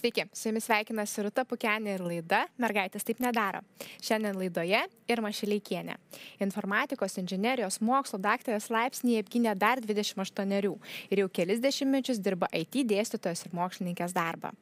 [0.00, 3.58] Sveiki, su jumis sveikinasi Ruta Pukenė ir laida Mergaitės taip nedaro.
[4.00, 4.78] Šiandien laidoje
[5.12, 5.98] Irma Šileikienė.
[6.40, 13.44] Informatikos inžinerijos mokslo daktarės laipsnį apgynė dar 28 ir jau kelis dešimtmečius dirba IT dėstytojos
[13.44, 14.54] ir mokslininkės darbą.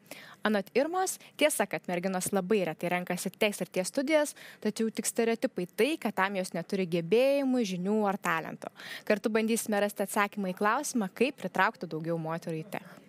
[0.43, 5.69] Anot Irmos, tiesa, kad merginos labai retai renkasi tekst ir ties studijas, tačiau tik stereotipai
[5.71, 8.75] tai, kad tam jos neturi gebėjimų, žinių ar talento.
[9.07, 13.08] Kartu bandysime rasti atsakymą į klausimą, kaip pritraukti daugiau moterų į tech.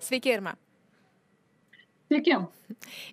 [0.00, 0.54] Sveiki, Irma.
[2.08, 2.34] Sveiki.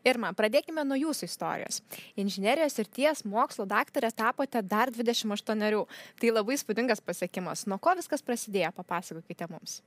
[0.07, 1.81] Irma, pradėkime nuo jūsų istorijos.
[2.17, 5.83] Inžinerijos ir ties mokslo daktarė tapote dar 28.
[6.21, 7.65] Tai labai spūdingas pasiekimas.
[7.67, 9.81] Nuo ko viskas prasidėjo, papasakokite mums.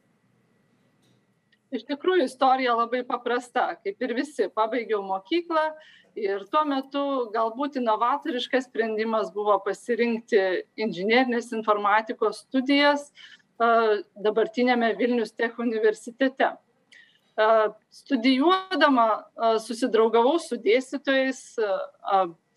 [1.72, 3.70] Iš tikrųjų, istorija labai paprasta.
[3.80, 5.70] Kaip ir visi, pabaigiau mokyklą
[6.18, 7.02] ir tuo metu
[7.34, 10.40] galbūt inovatoriškas sprendimas buvo pasirinkti
[10.82, 13.08] inžinierinės informatikos studijas
[13.60, 16.54] dabartinėme Vilnius Tech universitete
[17.94, 19.06] studijuodama
[19.64, 21.40] susidraugavau su dėstytojais,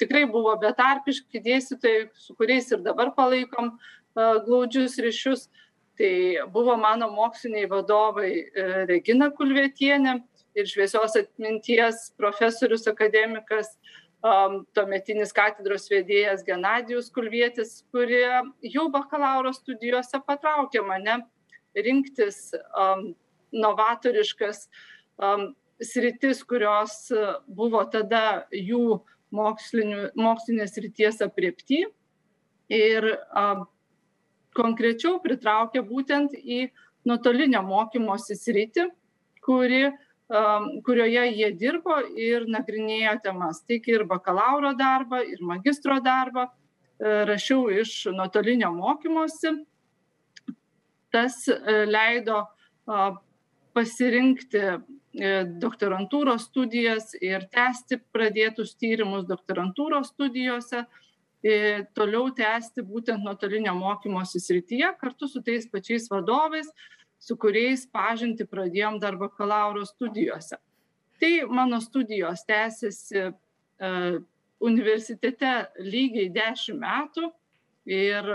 [0.01, 3.77] tikrai buvo betarpiški dėstytojai, su kuriais ir dabar palaikom
[4.15, 5.47] glaudžius ryšius.
[5.93, 10.15] Tai buvo mano moksliniai vadovai e, Regina Kulvietienė
[10.57, 13.75] ir šviesios atminties profesorius akademikas,
[14.23, 18.29] tuometinis katedros vedėjas Genadijus Kulvietis, kurie
[18.63, 21.17] jau bakalauro studijose patraukė mane
[21.75, 22.53] rinktis
[23.53, 24.67] novatoriškas
[25.17, 25.51] um,
[25.83, 29.01] sritis, kurios uh, buvo tada jų
[29.33, 31.83] mokslinės ryties apriepti
[32.73, 33.65] ir um,
[34.57, 36.67] konkrečiau pritraukė būtent į
[37.09, 38.87] nuotolinio mokymosi sritį,
[39.43, 40.02] kuri, um,
[40.85, 43.61] kurioje jie dirbo ir nagrinėjo temas.
[43.67, 49.53] Tik ir bakalauro darbą, ir magistro darbą uh, rašiau iš nuotolinio mokymosi.
[51.13, 52.39] Tas uh, leido
[53.73, 54.79] pasirinkti e,
[55.61, 60.85] doktorantūros studijas ir tęsti pradėtus tyrimus doktorantūros studijose,
[61.43, 61.55] e,
[61.97, 66.69] toliau tęsti būtent nuotolinio mokymosi srityje kartu su tais pačiais vadovais,
[67.23, 70.59] su kuriais pažinti pradėjom dar bakalauro studijose.
[71.21, 73.31] Tai mano studijos tęsiasi e,
[74.63, 77.29] universitete lygiai 10 metų
[77.87, 78.27] ir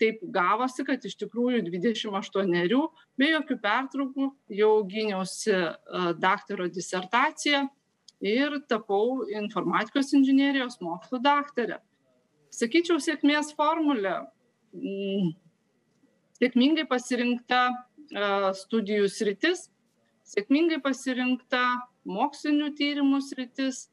[0.00, 2.82] taip gavosi kad iš tikrųjų dvidešim aštuonerių
[3.20, 4.28] be jokių pertraukų
[4.60, 5.64] jau gyniausi e,
[6.20, 7.64] daktaro disertaciją
[8.24, 11.80] ir tapau informatikos inžinerijos mokslų daktare.
[12.54, 14.14] Sakyčiau, sėkmės formulė
[14.72, 15.32] mm,
[16.38, 17.66] sėkmingai pasirinkta
[18.58, 19.68] studijų sritis,
[20.24, 21.62] sėkmingai pasirinkta
[22.04, 23.88] mokslinių tyrimų sritis,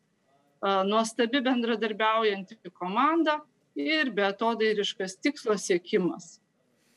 [0.62, 3.40] nuostabi bendradarbiaujanti komanda
[3.76, 6.40] ir beatodairiškas tikslo siekimas.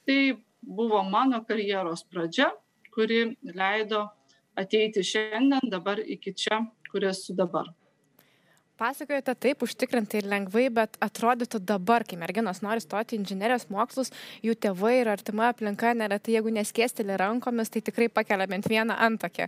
[0.05, 2.51] Tai buvo mano karjeros pradžia,
[2.95, 4.09] kuri leido
[4.57, 6.61] ateiti šiandien, dabar iki čia,
[6.91, 7.71] kur esu dabar.
[8.75, 14.11] Pasakojate taip užtikrintai ir lengvai, bet atrodytų dabar, kai merginos nori stoti į inžinierijos mokslus,
[14.43, 19.47] jų tėvai ir artima aplinka neretai, jeigu neskėsteli rankomis, tai tikrai pakelia bent vieną antokį.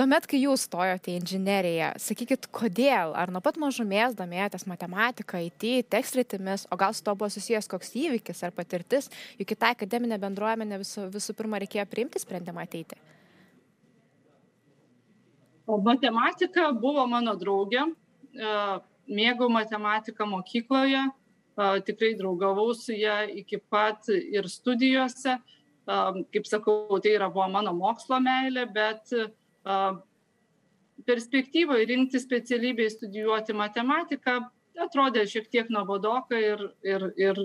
[0.00, 3.12] Tuomet, kai jūs stojote į inžineriją, sakykit, kodėl?
[3.12, 7.92] Ar nuo pat mažumės domėjotės matematiką, IT, tekstritimis, o gal su to buvo susijęs koks
[8.06, 12.96] įvykis ar patirtis, juk į tą akademinę bendruomenę visų, visų pirma reikėjo priimti sprendimą ateiti?
[15.68, 17.92] O matematika buvo mano draugė,
[18.32, 21.02] mėgau matematiką mokykloje,
[21.86, 25.36] tikrai draugavau su ją iki pat ir studijose.
[25.86, 29.10] Kaip sakau, tai yra buvo mano mokslo meilė, bet
[31.06, 34.38] perspektyvoje rinkti specialybę studijuoti matematiką
[34.80, 37.40] atrodė šiek tiek nuobodoka ir, ir, ir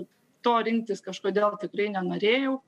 [0.46, 2.58] to rinktis kažkodėl tikrai nenorėjau.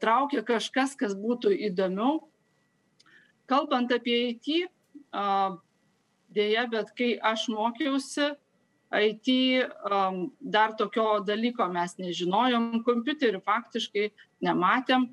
[0.00, 2.22] Traukė kažkas, kas būtų įdomiau.
[3.50, 4.48] Kalbant apie IT,
[6.32, 8.32] Deja, bet kai aš mokiausi,
[8.92, 9.28] IT
[9.88, 14.10] um, dar tokio dalyko mes nežinojom, kompiuterių faktiškai
[14.44, 15.08] nematėm.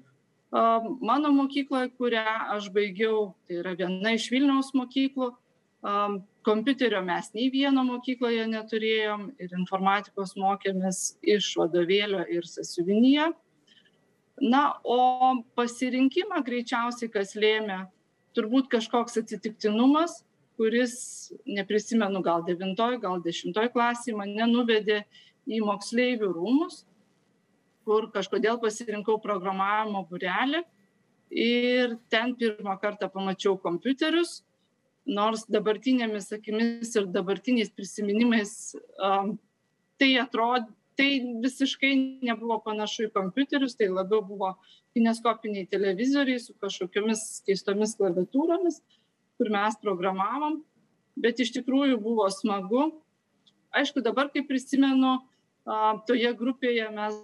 [0.50, 2.26] Um, mano mokykloje, kurią
[2.56, 5.30] aš baigiau, tai yra viena iš Vilniaus mokyklų,
[5.86, 13.30] um, kompiuterio mes nei vieno mokykloje neturėjom ir informatikos mokėmės iš vadovėlio ir sasiuvinyje.
[14.40, 17.84] Na, o pasirinkimą greičiausiai, kas lėmė,
[18.36, 20.24] turbūt kažkoks atsitiktinumas,
[20.60, 20.94] kuris
[21.48, 25.04] neprisimenu gal devintoj gal dešimtoj klasėj mane nuvedė
[25.48, 26.84] į moksleivių rūmus
[27.90, 30.62] kur kažkodėl pasirinkau programavimo būrelį
[31.34, 34.44] ir ten pirmą kartą pamačiau kompiuterius,
[35.10, 38.52] nors dabartinėmis akimis ir dabartiniais prisiminimais
[39.02, 39.38] um,
[40.02, 40.70] tai atrodė,
[41.00, 41.10] tai
[41.42, 41.94] visiškai
[42.28, 44.52] nebuvo panašu į kompiuterius, tai labiau buvo
[44.98, 48.82] kineskopiniai televizoriai su kažkokiamis keistomis klaviatūromis,
[49.40, 50.60] kur mes programavom,
[51.20, 52.90] bet iš tikrųjų buvo smagu.
[53.72, 55.20] Aišku, dabar, kai prisimenu,
[56.10, 57.16] toje grupėje mes,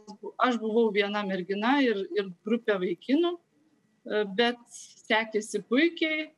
[0.42, 3.34] aš buvau viena mergina ir, ir grupė vaikinų,
[4.38, 4.62] bet
[5.06, 6.32] sekėsi puikiai.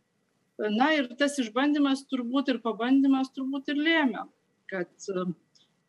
[0.73, 4.23] Na ir tas išbandymas turbūt ir pabandymas turbūt ir lėmė,
[4.71, 4.89] kad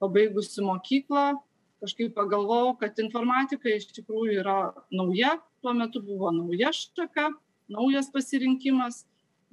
[0.03, 1.39] pabaigusi mokyklą
[1.81, 4.57] kažkaip pagalvojau, kad informatika iš tikrųjų yra
[4.91, 7.31] nauja, tuo metu buvo nauja šaka,
[7.71, 9.05] naujas pasirinkimas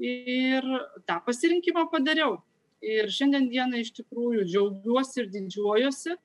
[0.02, 0.66] ir
[1.08, 2.40] tą pasirinkimą padariau.
[2.86, 6.18] Ir šiandien dieną iš tikrųjų džiaugiuosi ir didžiuojuosi.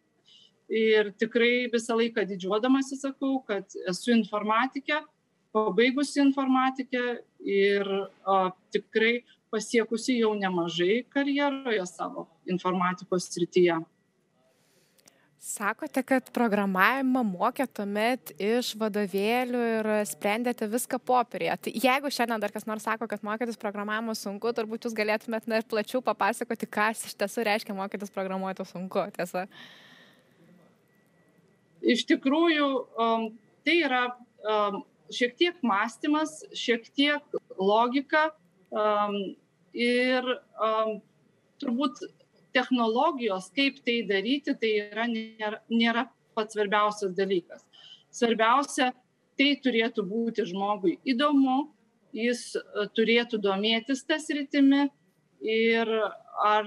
[0.70, 5.00] Ir tikrai visą laiką didžiuodamasi sakau, kad esu informatikė,
[5.50, 7.02] pabaigusi informatikę
[7.42, 8.36] ir o,
[8.70, 13.80] tikrai pasiekusi jau nemažai karjeroje savo informatikos srityje.
[15.40, 21.54] Sakote, kad programavimą mokė tuomet iš vadovėlių ir sprendėte viską popierėje.
[21.64, 25.64] Tai jeigu šiandien dar kas nors sako, kad mokytis programavimo sunku, turbūt jūs galėtumėt net
[25.70, 29.46] plačiau papasakoti, kas iš tiesų reiškia mokytis programuoti sunku, tiesa.
[31.80, 32.68] Iš tikrųjų,
[33.00, 33.26] um,
[33.64, 34.04] tai yra
[34.44, 38.28] um, šiek tiek mąstymas, šiek tiek logika
[38.68, 39.16] um,
[39.72, 40.34] ir
[41.64, 42.04] turbūt
[42.54, 46.06] technologijos, kaip tai daryti, tai yra, nėra, nėra
[46.36, 47.64] pats svarbiausias dalykas.
[48.14, 48.90] Svarbiausia,
[49.38, 51.70] tai turėtų būti žmogui įdomu,
[52.16, 54.88] jis e, turėtų domėtis tas rytimi
[55.40, 55.88] ir
[56.44, 56.66] ar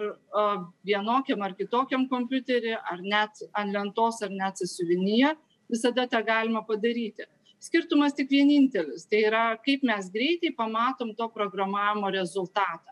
[0.85, 5.33] vienokiam ar kitokiam kompiuterį, ar net ant lentos, ar net sąsiuvinyje,
[5.69, 7.27] visada tą galima padaryti.
[7.63, 12.91] Skirtumas tik vienintelis, tai yra kaip mes greitai pamatom to programavimo rezultatą.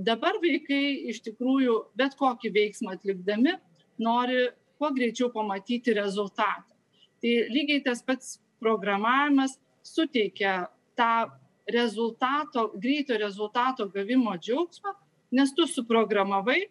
[0.00, 3.56] Dabar vaikai iš tikrųjų bet kokį veiksmą atlikdami
[4.00, 4.46] nori
[4.80, 6.72] kuo greičiau pamatyti rezultatą.
[7.20, 11.28] Tai lygiai tas pats programavimas suteikia tą
[11.68, 14.94] rezultato, greito rezultato gavimo džiaugsmą,
[15.36, 16.62] nes tu suprogramavai,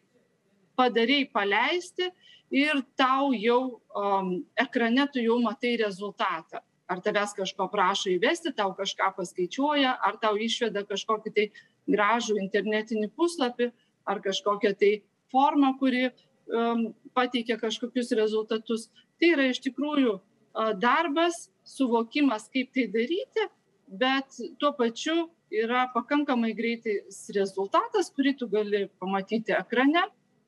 [0.80, 2.10] padarėjai paleisti
[2.56, 3.62] ir tau jau
[3.94, 6.64] um, ekrane tu jau matai rezultatą.
[6.90, 11.46] Ar tavęs kažko prašo įvesti, tau kažką paskaičiuoja, ar tau išveda kažkokį tai
[11.90, 13.70] gražų internetinį puslapį
[14.10, 14.92] ar kažkokią tai
[15.32, 18.88] formą, kuri um, pateikia kažkokius rezultatus.
[19.20, 23.50] Tai yra iš tikrųjų uh, darbas, suvokimas, kaip tai daryti,
[23.90, 30.06] bet tuo pačiu yra pakankamai greitais rezultatas, kurį tu gali pamatyti ekrane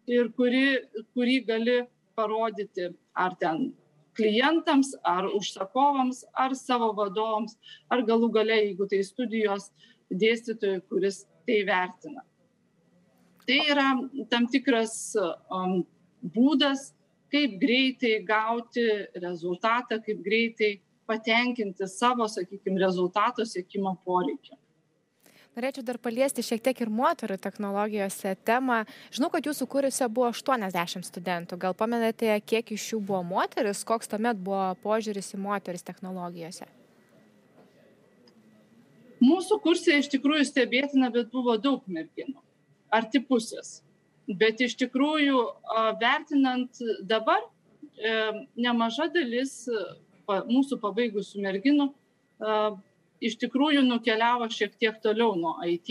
[0.09, 0.81] ir kuri,
[1.15, 1.77] kurį gali
[2.17, 3.71] parodyti ar ten
[4.17, 7.55] klientams, ar užsakovams, ar savo vadovams,
[7.89, 9.69] ar galų gale, jeigu tai studijos
[10.11, 12.23] dėstytojui, kuris tai vertina.
[13.45, 13.87] Tai yra
[14.29, 15.81] tam tikras um,
[16.21, 16.91] būdas,
[17.31, 18.85] kaip greitai gauti
[19.23, 20.75] rezultatą, kaip greitai
[21.09, 24.57] patenkinti savo, sakykime, rezultato siekimo poreikį.
[25.51, 28.85] Norėčiau dar paliesti šiek tiek ir moterų technologijose temą.
[29.11, 31.57] Žinau, kad jūsų kūriuose buvo 80 studentų.
[31.59, 36.69] Gal pamenate, kiek iš jų buvo moteris, koks tuomet buvo požiūris į moteris technologijose?
[39.41, 42.37] Mūsų kursai iš tikrųjų stebėtina, bet buvo daug merginų,
[42.93, 43.79] arti pusės.
[44.29, 45.39] Bet iš tikrųjų,
[45.97, 46.77] vertinant
[47.09, 47.41] dabar,
[47.97, 48.11] e,
[48.53, 49.55] nemaža dalis
[50.29, 51.87] mūsų pabaigusių merginų
[53.25, 55.89] iš tikrųjų nukeliavo šiek tiek toliau nuo IT.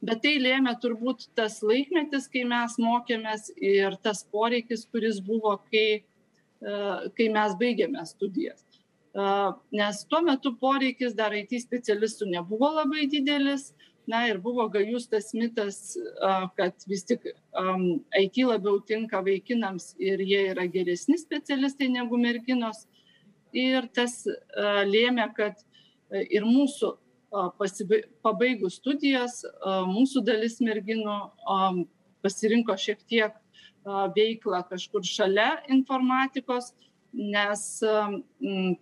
[0.00, 6.00] Bet tai lėmė turbūt tas laikmetis, kai mes mokėmės ir tas poreikis, kuris buvo, kai,
[6.00, 6.80] e,
[7.12, 8.69] kai mes baigėme studijas
[9.14, 13.72] nes tuo metu poreikis dar IT specialistų nebuvo labai didelis.
[14.08, 15.94] Na ir buvo gajus tas mitas,
[16.56, 17.28] kad vis tik
[18.18, 22.86] IT labiau tinka vaikinams ir jie yra geresni specialistai negu merginos.
[23.52, 24.24] Ir tas
[24.88, 25.62] lėmė, kad
[26.10, 26.96] ir mūsų
[28.24, 31.18] pabaigus studijas, mūsų dalis merginų
[32.24, 33.36] pasirinko šiek tiek
[34.16, 36.72] veiklą kažkur šalia informatikos
[37.12, 37.62] nes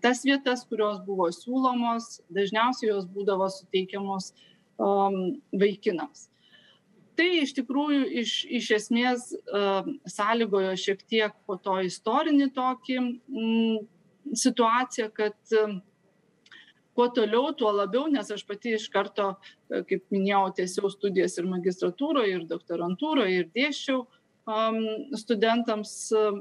[0.04, 4.32] tas vietas, kurios buvo siūlomos, dažniausiai jos būdavo suteikiamos
[4.78, 6.28] vaikinams.
[7.18, 9.30] Tai iš tikrųjų iš, iš esmės
[10.12, 12.99] sąlygojo šiek tiek po to istorinį tokį
[14.38, 15.56] situaciją, kad
[16.99, 19.32] kuo toliau, tuo labiau, nes aš pati iš karto,
[19.70, 24.78] kaip minėjau, tiesiau studijas ir magistratūroje, ir doktorantūroje, ir dėščiau um,
[25.20, 26.40] studentams um,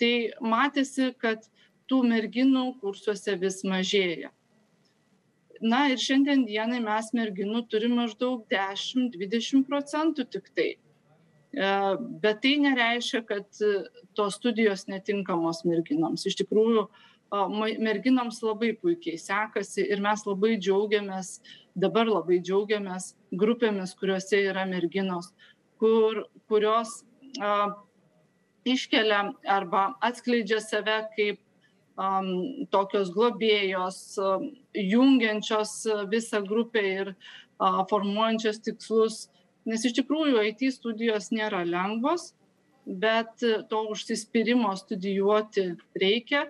[0.00, 1.46] tai matėsi, kad
[1.88, 4.32] tų merginų kursuose vis mažėja.
[5.60, 10.68] Na ir šiandien dienai mes merginų turime maždaug 10-20 procentų tik tai.
[10.78, 11.70] E,
[12.22, 13.62] bet tai nereiškia, kad
[14.14, 16.28] tos studijos netinkamos merginoms.
[16.30, 16.86] Iš tikrųjų,
[17.78, 21.40] merginoms labai puikiai sekasi ir mes labai džiaugiamės,
[21.76, 25.34] dabar labai džiaugiamės grupėmis, kuriuose yra merginos,
[25.78, 27.02] kur, kurios
[28.74, 29.20] iškelia
[29.58, 31.40] arba atskleidžia save kaip
[31.98, 32.30] um,
[32.74, 35.74] tokios globėjos, um, jungiančios
[36.12, 39.26] visą grupę ir uh, formuojančios tikslus.
[39.68, 42.32] Nes iš tikrųjų IT studijos nėra lengvos,
[42.88, 46.46] bet to užsispyrimo studijuoti reikia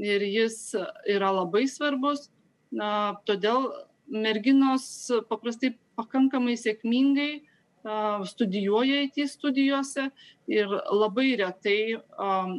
[0.00, 0.72] ir jis
[1.04, 2.30] yra labai svarbus.
[2.72, 3.68] Na, todėl
[4.08, 4.86] merginos
[5.28, 7.42] paprastai pakankamai sėkmingai
[7.82, 10.10] studijuoja IT studijose
[10.50, 11.98] ir labai retai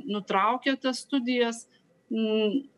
[0.03, 1.63] nutraukia tas studijas,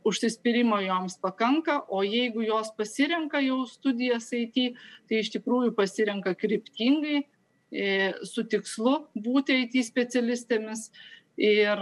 [0.06, 4.78] užsispyrimo joms pakanka, o jeigu jos pasirenka jau studijas IT,
[5.10, 7.26] tai iš tikrųjų pasirenka kryptingai,
[7.72, 10.92] e, su tikslu būti IT specialistėmis.
[11.36, 11.82] Ir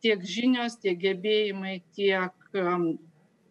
[0.00, 2.32] tiek žinios, tiek gebėjimai, tiek,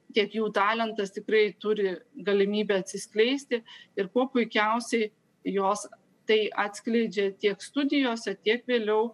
[0.10, 3.60] tiek jų talentas tikrai turi galimybę atsiskleisti
[3.94, 5.12] ir kuo puikiausiai
[5.46, 5.86] jos
[6.27, 9.12] tai atskleidžia tiek studijose, tiek vėliau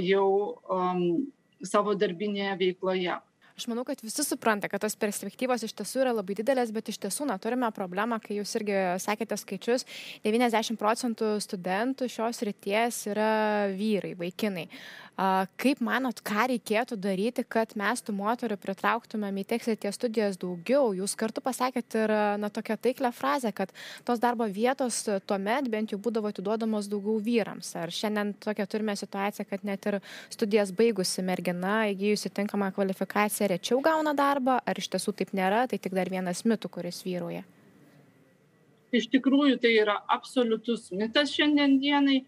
[0.00, 0.28] jau
[1.64, 3.18] savo darbinėje veikloje.
[3.54, 6.96] Aš manau, kad visi supranta, kad tos perspektyvos iš tiesų yra labai didelės, bet iš
[7.04, 9.86] tiesų na, turime problemą, kai jūs irgi sakėte skaičius,
[10.26, 13.30] 90 procentų studentų šios ryties yra
[13.78, 14.66] vyrai, vaikinai.
[15.14, 20.88] Kaip manot, ką reikėtų daryti, kad mes tų moterų pritrauktumėm į tekstilės studijas daugiau?
[20.98, 23.70] Jūs kartu pasakėt ir na, tokią taiklę frazę, kad
[24.02, 27.70] tos darbo vietos tuomet bent jau būdavo atiduodamos daugiau vyrams.
[27.78, 30.00] Ar šiandien tokią turime situaciją, kad net ir
[30.34, 35.78] studijas baigusi mergina, įgyjusi tinkamą kvalifikaciją, rečiau gauna darbą, ar iš tiesų taip nėra, tai
[35.78, 37.44] tik dar vienas mitų, kuris vyrauja?
[38.94, 42.22] Iš tikrųjų, tai yra absoliutus mitas šiandien dienai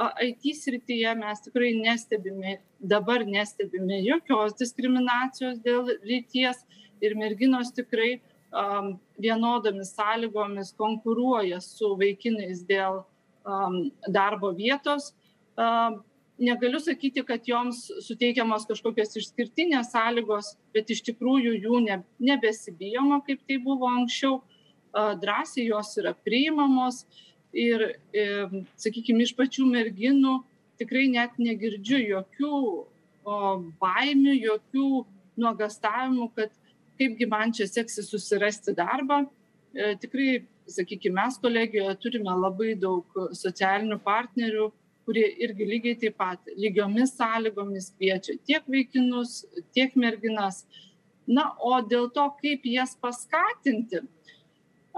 [0.00, 6.62] IT srityje mes tikrai nestebime, dabar nestebime jokios diskriminacijos dėl lyties
[7.04, 8.20] ir merginos tikrai
[8.52, 13.02] um, vienodomis sąlygomis konkuruoja su vaikinais dėl
[13.44, 15.12] um, darbo vietos.
[15.60, 16.00] Um,
[16.40, 23.42] negaliu sakyti, kad joms suteikiamos kažkokios išskirtinės sąlygos, bet iš tikrųjų jų ne, nebesibijoma, kaip
[23.48, 24.40] tai buvo anksčiau.
[24.90, 27.04] Drąsiai jos yra priimamos.
[27.04, 27.84] Uh, ir,
[28.80, 30.40] sakykime, iš pačių merginų
[30.80, 33.36] tikrai net negirdžiu jokių o,
[33.82, 34.86] baimių, jokių
[35.40, 36.54] nuogastavimų, kad
[37.00, 39.22] kaipgi man čia seksis susirasti darbą.
[39.72, 44.70] E, tikrai, sakykime, mes kolegijoje turime labai daug socialinių partnerių,
[45.06, 50.64] kurie irgi lygiai taip pat lygiomis sąlygomis kviečia tiek vaikinus, tiek merginas.
[51.30, 54.00] Na, o dėl to, kaip jas paskatinti,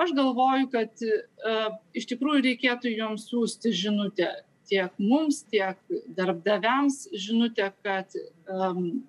[0.00, 4.30] aš galvoju kad uh, iš tikrųjų reikėtų joms siūsti žinutę
[4.71, 5.76] tiek mums, tiek
[6.16, 8.14] darbdaviams žinutę, kad
[8.49, 9.02] um,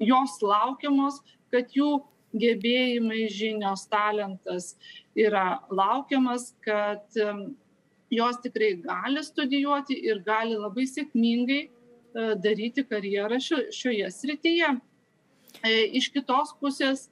[0.00, 1.20] jos laukiamos,
[1.52, 1.98] kad jų
[2.32, 4.72] gebėjimai, žinios, talentas
[5.18, 7.50] yra laukiamas, kad um,
[8.12, 11.72] jos tikrai gali studijuoti ir gali labai sėkmingai uh,
[12.14, 14.70] daryti karjerą šio, šioje srityje.
[15.62, 17.08] E, iš kitos pusės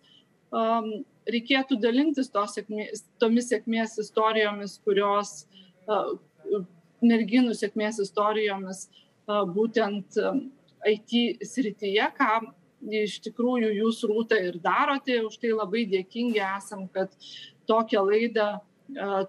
[1.31, 5.45] reikėtų dalintis sėkmės, tomis sėkmės istorijomis, kurios
[7.01, 8.89] merginų sėkmės istorijomis
[9.55, 10.19] būtent
[10.91, 12.41] IT srityje, ką
[12.91, 17.15] iš tikrųjų jūs rūta ir darote, už tai labai dėkingi esam, kad
[17.71, 18.57] tokią laidą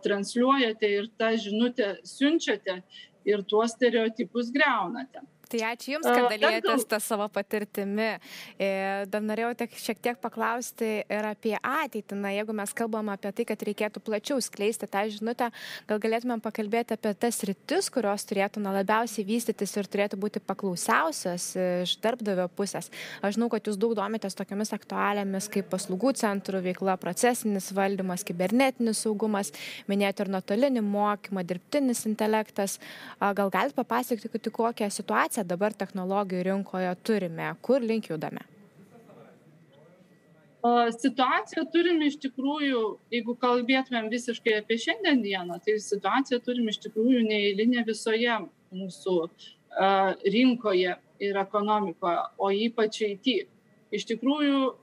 [0.03, 2.81] transliuojate ir tą žinutę siunčiate
[3.25, 5.21] ir tuos stereotipus greunate.
[5.51, 8.07] Tai ačiū Jums, kad dalyjatės tą savo patirtimi.
[8.55, 8.67] E,
[9.11, 12.15] dar norėjau tik šiek tiek paklausti ir apie ateitį.
[12.21, 15.49] Na, jeigu mes kalbam apie tai, kad reikėtų plačiau skleisti tą žinutę,
[15.89, 21.49] gal galėtumėm pakalbėti apie tas rytis, kurios turėtų na, labiausiai vystytis ir turėtų būti paklausiausias
[21.57, 22.87] iš darbdavio pusės.
[23.19, 29.03] Aš žinau, kad Jūs daug domitės tokiamis aktualiamis kaip paslaugų centrų veikla, procesinis valdymas, kibernetinis
[29.03, 29.51] saugumas,
[29.91, 32.79] minėti ir nuotolinį mokymą, dirbtinis intelektas.
[33.19, 38.41] Gal galite papasakoti, kokią situaciją situaciją dabar technologijų rinkoje turime, kur link judame?
[40.63, 47.23] Situaciją turime iš tikrųjų, jeigu kalbėtumėm visiškai apie šiandien dieną, tai situaciją turime iš tikrųjų
[47.25, 48.37] neįlinę visoje
[48.71, 49.29] mūsų
[50.23, 53.47] rinkoje ir ekonomikoje, o ypač IT.
[53.91, 54.75] Iš tikrųjų,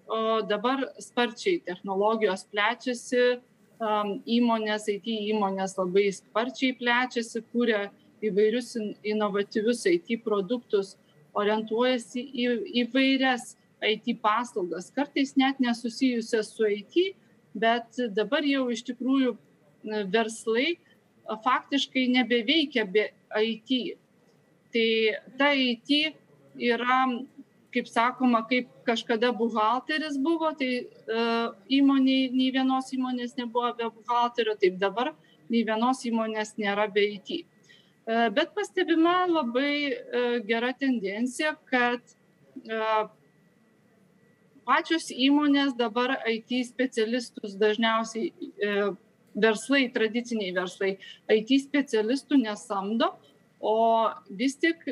[0.49, 3.39] dabar sparčiai technologijos plečiasi,
[4.27, 7.89] įmonės, IT įmonės labai sparčiai plečiasi, kūrė
[8.25, 8.75] įvairius
[9.07, 10.97] inovatyvius IT produktus,
[11.39, 12.47] orientuojasi į
[12.85, 17.15] įvairias IT paslaugas, kartais net nesusijusias su IT,
[17.55, 19.37] bet dabar jau iš tikrųjų
[20.13, 20.79] verslai
[21.45, 23.99] faktiškai nebeveikia be IT.
[24.73, 24.89] Tai
[25.39, 26.15] ta IT
[26.59, 27.05] yra,
[27.73, 30.89] kaip sakoma, kaip kažkada buhalteris buvo, tai
[31.79, 35.15] įmoniai, nei vienos įmonės nebuvo be buhalterio, taip dabar
[35.49, 37.45] nei vienos įmonės nėra be IT.
[38.09, 39.93] Bet pastebima labai
[40.49, 42.01] gera tendencija, kad
[44.65, 48.31] pačios įmonės dabar IT specialistus dažniausiai
[49.37, 50.95] verslai, tradiciniai verslai,
[51.37, 53.11] IT specialistų nesamdo,
[53.61, 53.77] o
[54.41, 54.89] vis tik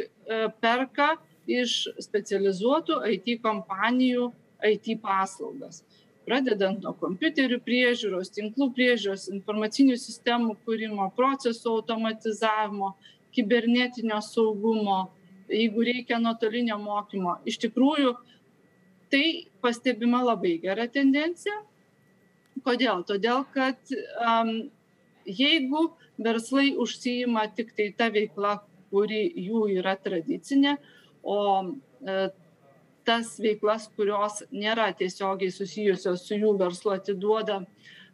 [0.61, 1.15] perka
[1.49, 4.29] iš specializuotų IT kompanijų
[4.61, 5.86] IT paslaugas.
[6.27, 12.97] Pradedant nuo kompiuterių priežiūros, tinklų priežiūros, informacinių sistemų kūrimo, procesų automatizavimo,
[13.37, 15.05] kibernetinio saugumo,
[15.53, 17.37] jeigu reikia nuotolinio mokymo.
[17.47, 18.17] Iš tikrųjų,
[19.13, 19.27] tai
[19.63, 21.61] pastebima labai gera tendencija.
[22.67, 23.05] Kodėl?
[23.07, 23.79] Todėl, kad
[24.19, 24.51] um,
[25.27, 28.59] jeigu verslai užsijima tik tai ta veikla,
[28.91, 30.77] kuri jų yra tradicinė,
[31.27, 32.29] o e,
[33.07, 37.61] tas veiklas, kurios nėra tiesiogiai susijusios su jų verslu atiduoda,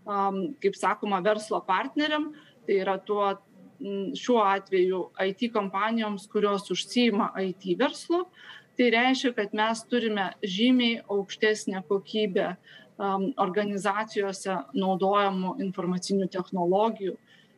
[0.05, 2.31] kaip sakoma, verslo partneriam,
[2.67, 3.33] tai yra tuo
[4.15, 8.25] šiuo atveju IT kompanijoms, kurios užsijima IT verslu,
[8.79, 12.55] tai reiškia, kad mes turime žymiai aukštesnę kokybę
[13.43, 17.17] organizacijose naudojamų informacinių technologijų.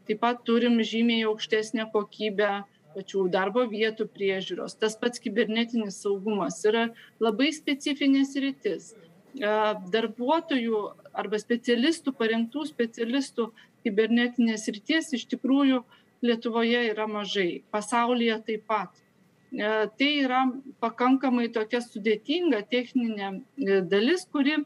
[0.09, 2.65] Taip pat turim žymiai aukštesnę kokybę
[2.95, 4.77] pačių darbo vietų priežiūros.
[4.81, 6.89] Tas pats kibernetinis saugumas yra
[7.23, 8.93] labai specifinės rytis.
[9.35, 10.81] Darbuotojų
[11.15, 13.49] arba specialistų, parengtų specialistų
[13.85, 15.83] kibernetinės ryties iš tikrųjų
[16.25, 18.95] Lietuvoje yra mažai, pasaulyje taip pat.
[19.53, 20.47] Tai yra
[20.81, 24.57] pakankamai tokia sudėtinga techninė e, dalis, kuri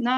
[0.00, 0.16] na,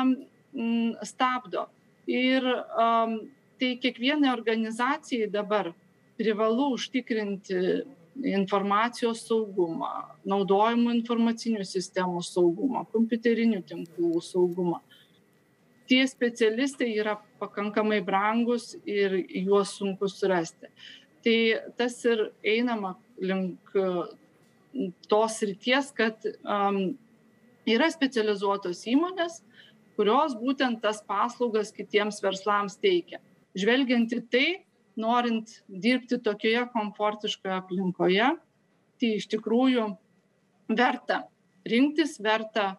[1.03, 1.67] stabdo.
[2.09, 3.19] Ir um,
[3.61, 5.75] tai kiekvienai organizacijai dabar
[6.19, 7.63] privalu užtikrinti
[8.27, 9.91] informacijos saugumą,
[10.27, 14.81] naudojimų informacinių sistemų saugumą, kompiuterinių tinklų saugumą.
[15.89, 19.15] Tie specialistai yra pakankamai brangus ir
[19.47, 20.69] juos sunku surasti.
[21.25, 21.39] Tai
[21.79, 23.73] tas ir einama link
[25.09, 26.93] tos ryties, kad um,
[27.69, 29.41] yra specializuotos įmonės,
[29.99, 33.23] kurios būtent tas paslaugas kitiems verslams teikia.
[33.59, 34.47] Žvelgiant į tai,
[34.99, 38.29] norint dirbti tokioje komfortiškoje aplinkoje,
[38.99, 39.87] tai iš tikrųjų
[40.75, 41.23] verta
[41.69, 42.73] rinktis, verta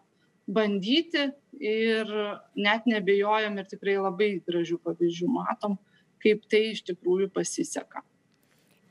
[0.50, 1.30] bandyti
[1.60, 2.10] ir
[2.58, 5.78] net nebejojam ir tikrai labai gražių pavyzdžių matom,
[6.20, 8.04] kaip tai iš tikrųjų pasiseka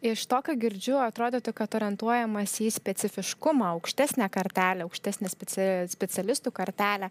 [0.01, 7.09] iš to ką girdžiu atrodytų kad orientuojamas į specifiškumą aukštesnę kartelę aukštesnę speci specialistų kartelę.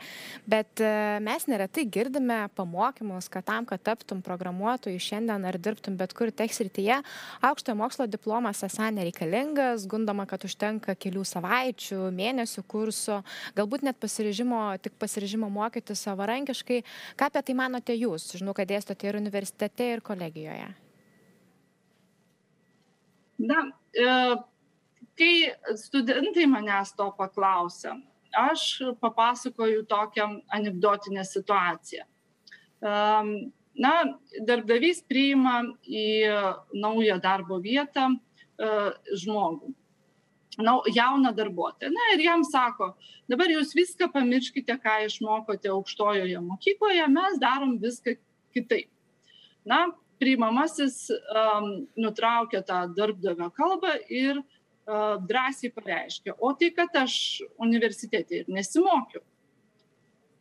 [0.49, 6.15] Bet e, mes neretai girdime pamokymus kad tam kad taptum programuotoju šiandien ar dirbtum bet
[6.17, 7.03] kur tech srityje
[7.45, 13.23] aukštojo mokslo diplomas esą nereikalingas gundoma kad užtenka kelių savaičių mėnesių kurso
[13.59, 16.83] galbūt net pasiryžimo tik pasiryžimo mokytis savarankiškai.
[17.19, 18.33] Ką apie tai manote jūs?
[18.39, 20.88] Žinau kad dėstote ir universitete ir kolegijoje
[23.39, 24.37] Na, e,
[25.19, 25.35] kai
[25.79, 27.95] studentai manęs to paklausia,
[28.39, 32.05] aš papasakoju tokią anegdotinę situaciją.
[33.79, 33.93] Na,
[34.43, 36.07] darbdavys priima į
[36.75, 38.71] naują darbo vietą e,
[39.23, 39.71] žmogų,
[40.59, 41.93] na, jauną darbuotoją.
[41.95, 42.93] Na ir jam sako,
[43.31, 48.17] dabar jūs viską pamirškite, ką išmokote aukštojoje mokykloje, mes darom viską
[48.55, 48.91] kitaip.
[49.67, 49.85] Na,
[50.19, 51.09] priimamasis
[51.97, 54.43] nutraukia tą darbdavio kalbą ir
[55.29, 59.23] drąsiai pareiškia, o tai, kad aš universitete ir nesimokiau.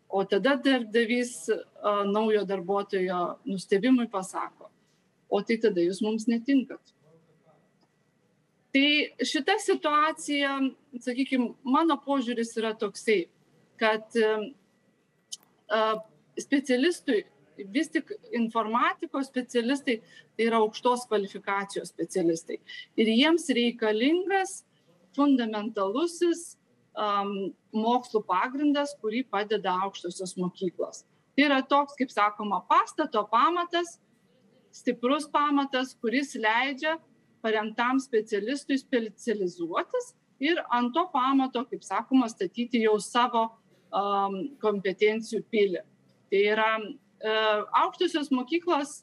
[0.08, 1.50] O tada darbdavys
[2.08, 4.70] naujo darbuotojo nustebimui pasako,
[5.28, 6.80] o tai tada jūs mums netinkat.
[8.72, 8.88] Tai
[9.26, 10.54] šita situacija,
[11.04, 13.26] sakykime, mano požiūris yra toksai,
[13.80, 14.16] kad
[16.40, 17.26] specialistui
[17.74, 20.00] vis tik informatikos specialistai
[20.38, 22.60] tai yra aukštos kvalifikacijos specialistai.
[22.98, 24.62] Ir jiems reikalingas
[25.18, 26.58] fundamentalusis
[26.98, 31.04] um, mokslų pagrindas, kurį padeda aukštosios mokyklos.
[31.38, 33.98] Tai yra toks, kaip sakoma, pastato pamatas,
[34.74, 36.98] stiprus pamatas, kuris leidžia
[37.46, 43.46] paremtam specialistui specializuotis ir ant to pamato, kaip sakoma, statyti jau savo
[43.94, 45.84] um, kompetencijų pilį.
[46.28, 46.72] Tai yra
[47.24, 49.02] aukštosios mokyklos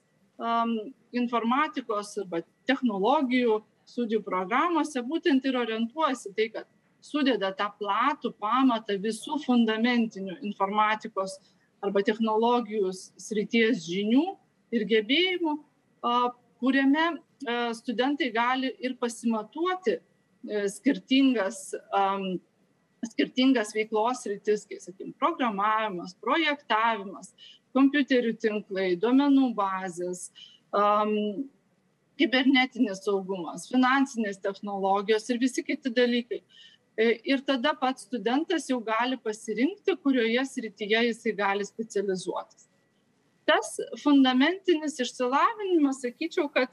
[1.15, 6.67] informatikos arba technologijų studijų programuose būtent ir orientuojasi tai, kad
[7.05, 11.37] sudeda tą platų pamatą visų fundamentinių informatikos
[11.85, 14.25] arba technologijų srities žinių
[14.75, 15.59] ir gebėjimų,
[16.63, 17.17] kuriame e,
[17.77, 21.67] studentai gali ir pasimatuoti e, skirtingas
[23.05, 27.35] skirtingas veiklos rytis, kaip sakykim, programavimas, projektavimas,
[27.75, 30.29] kompiuterių tinklai, duomenų bazės,
[30.75, 31.45] um,
[32.21, 36.41] kibernetinis saugumas, finansinės technologijos ir visi kiti dalykai.
[36.95, 42.69] E, ir tada pats studentas jau gali pasirinkti, kurioje srityje jisai gali specializuotis.
[43.45, 46.71] Tas fundamentinis išsilavinimas, sakyčiau, kad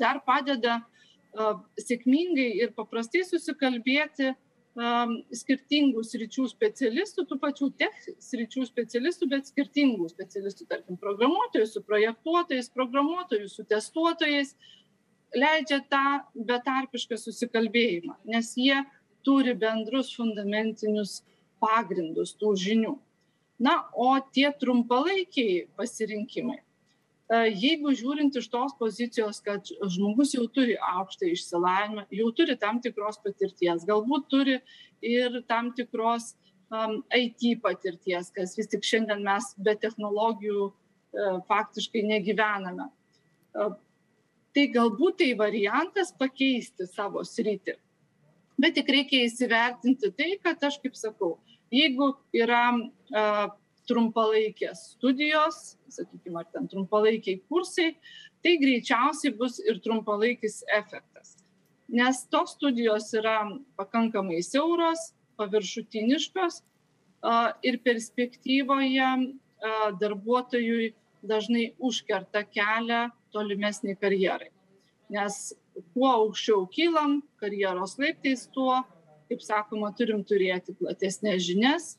[0.00, 0.80] dar padeda
[1.80, 4.32] sėkmingai ir paprastai susikalbėti
[4.74, 12.72] skirtingų sričių specialistų, tų pačių tech sričių specialistų, bet skirtingų specialistų, tarkim, programuotojų su projektuotojais,
[12.74, 14.56] programuotojų su testuotojais,
[15.34, 18.82] leidžia tą betarpišką susikalbėjimą, nes jie
[19.22, 21.22] turi bendrus fundamentinius
[21.62, 22.98] pagrindus tų žinių.
[23.62, 26.58] Na, o tie trumpalaikiai pasirinkimai
[27.32, 33.16] jeigu žiūrint iš tos pozicijos, kad žmogus jau turi aukštą išsilavinimą, jau turi tam tikros
[33.24, 34.58] patirties, galbūt turi
[35.00, 36.34] ir tam tikros
[36.68, 42.90] um, IT patirties, kas vis tik šiandien mes be technologijų uh, faktiškai negyvename.
[43.54, 43.72] Uh,
[44.54, 47.78] tai galbūt tai variantas pakeisti savo sritį.
[48.60, 51.38] Bet tik reikia įsivertinti tai, kad aš kaip sakau,
[51.74, 53.48] jeigu yra uh,
[53.88, 57.94] trumpalaikės studijos, sakykime, ar ten trumpalaikiai kursai,
[58.44, 61.36] tai greičiausiai bus ir trumpalaikis efektas.
[61.88, 63.42] Nes tos studijos yra
[63.78, 66.60] pakankamai siauros, paviršutiniškos
[67.66, 69.10] ir perspektyvoje
[70.00, 70.92] darbuotojui
[71.24, 74.50] dažnai užkerta kelią tolimesniai karjerai.
[75.12, 75.54] Nes
[75.92, 78.80] kuo aukščiau kylam karjeros laiptais, tuo,
[79.28, 81.94] kaip sakoma, turim turėti platesnės žinias,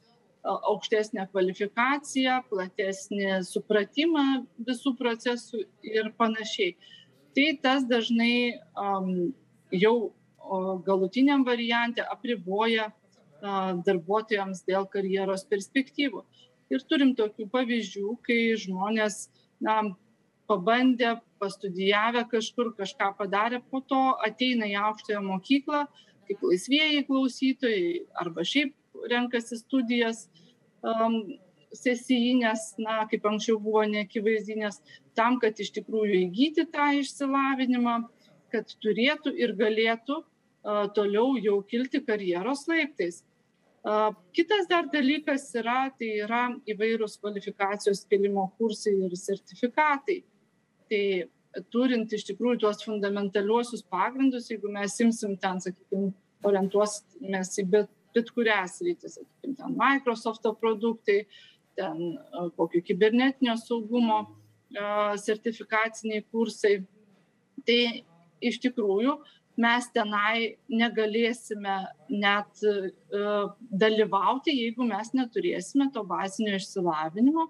[0.46, 4.26] aukštesnę kvalifikaciją, platesnį supratimą
[4.68, 6.76] visų procesų ir panašiai.
[7.36, 9.34] Tai tas dažnai um,
[9.74, 10.14] jau
[10.86, 16.24] galutiniam variante apriboja uh, darbuotojams dėl karjeros perspektyvų.
[16.74, 19.28] Ir turim tokių pavyzdžių, kai žmonės
[19.62, 19.82] na,
[20.50, 25.86] pabandė, pastudijavę kažkur, kažką padarė, po to ateina į aukštąją mokyklą
[26.28, 28.74] kaip laisvėjai klausytojai arba šiaip
[29.12, 30.26] renkasi studijas
[31.76, 34.80] sesijinės, na, kaip anksčiau buvo neakivaizdinės,
[35.18, 37.98] tam, kad iš tikrųjų įgyti tą išsilavinimą,
[38.54, 43.24] kad turėtų ir galėtų uh, toliau jau kilti karjeros laiptais.
[43.86, 50.24] Uh, kitas dar dalykas yra, tai yra įvairūs kvalifikacijos kelimo kursai ir sertifikatai.
[50.90, 51.04] Tai
[51.74, 56.14] turint iš tikrųjų tuos fundamentaliuosius pagrindus, jeigu mes imsim ten, sakykime,
[56.46, 61.22] orientuosimės į bet bet kurią sritį, sakykime, ten Microsofto produktai,
[61.76, 64.84] ten e, kokio kibernetinio saugumo e,
[65.22, 66.78] sertifikaciniai kursai.
[67.66, 67.80] Tai
[68.46, 69.16] iš tikrųjų
[69.62, 71.76] mes tenai negalėsime
[72.12, 77.48] net uh, dalyvauti, jeigu mes neturėsime to bazinio išsilavinimo,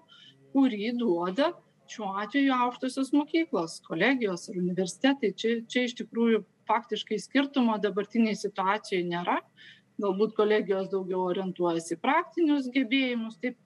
[0.54, 1.50] kurį duoda
[1.90, 5.32] šiuo atveju aukštosios mokyklos, kolegijos ar universitetai.
[5.38, 9.38] Čia, čia iš tikrųjų faktiškai skirtumo dabartiniai situacijai nėra
[10.02, 13.56] galbūt kolegijos daugiau orientuojasi į praktinius gebėjimus, taip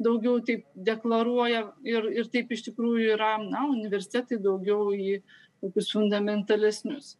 [0.00, 5.20] daugiau taip deklaruoja ir, ir taip iš tikrųjų yra, na, universitetai daugiau į
[5.60, 7.16] tokius fundamentalesnius.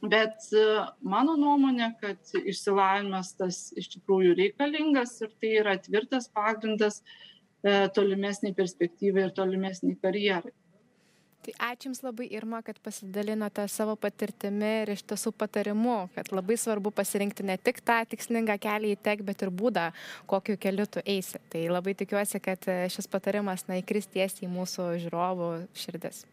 [0.00, 0.62] Bet e,
[1.04, 8.56] mano nuomonė, kad išsilavinimas tas iš tikrųjų reikalingas ir tai yra tvirtas pagrindas e, tolimesniai
[8.56, 10.54] perspektyvai ir tolimesniai karjerai.
[11.40, 16.58] Tai ačiū Jums labai, Irma, kad pasidalinote savo patirtimi ir iš tiesų patarimu, kad labai
[16.60, 19.86] svarbu pasirinkti ne tik tą tikslingą kelią į tek, bet ir būdą,
[20.28, 21.40] kokiu keliu tu eisi.
[21.48, 25.50] Tai labai tikiuosi, kad šis patarimas na, įkris tiesiai į mūsų žiūrovų
[25.80, 26.26] širdis.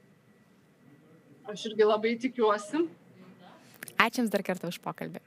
[1.47, 2.83] Aš irgi labai tikiuosi.
[3.95, 5.23] Ačiū Jums dar kartą už pokalbį.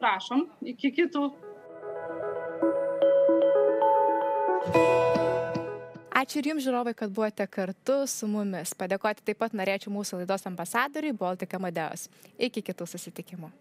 [0.00, 1.28] Prašom, iki kitų.
[6.24, 8.72] Ačiū ir jums, žiūrovai, kad buvote kartu su mumis.
[8.80, 12.08] Padėkoti taip pat norėčiau mūsų laidos ambasadoriui Baltika Madeus.
[12.40, 13.52] Iki kitų susitikimų.